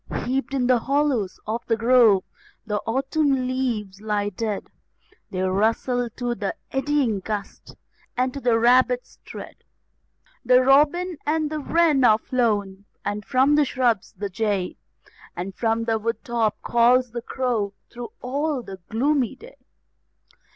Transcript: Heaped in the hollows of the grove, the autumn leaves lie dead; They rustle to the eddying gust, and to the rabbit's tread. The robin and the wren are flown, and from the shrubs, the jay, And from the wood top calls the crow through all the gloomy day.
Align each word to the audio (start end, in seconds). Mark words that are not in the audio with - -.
Heaped 0.25 0.55
in 0.55 0.65
the 0.65 0.79
hollows 0.79 1.39
of 1.45 1.63
the 1.67 1.77
grove, 1.77 2.23
the 2.65 2.79
autumn 2.87 3.45
leaves 3.47 4.01
lie 4.01 4.29
dead; 4.29 4.65
They 5.29 5.43
rustle 5.43 6.09
to 6.15 6.33
the 6.33 6.55
eddying 6.71 7.19
gust, 7.19 7.75
and 8.17 8.33
to 8.33 8.39
the 8.39 8.57
rabbit's 8.57 9.19
tread. 9.25 9.57
The 10.43 10.61
robin 10.63 11.17
and 11.23 11.51
the 11.51 11.59
wren 11.59 12.03
are 12.03 12.17
flown, 12.17 12.85
and 13.05 13.23
from 13.23 13.53
the 13.53 13.63
shrubs, 13.63 14.13
the 14.17 14.31
jay, 14.31 14.75
And 15.35 15.53
from 15.53 15.83
the 15.83 15.99
wood 15.99 16.23
top 16.25 16.59
calls 16.63 17.11
the 17.11 17.21
crow 17.21 17.75
through 17.91 18.09
all 18.23 18.63
the 18.63 18.77
gloomy 18.89 19.35
day. 19.35 19.57